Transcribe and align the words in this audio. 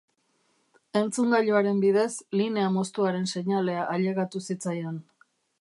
Entzungailuaren 1.01 1.83
bidez, 1.83 2.07
linea 2.41 2.73
moztuaren 2.79 3.31
seinalea 3.35 3.87
ailegatu 3.99 4.47
zitzaion. 4.51 5.03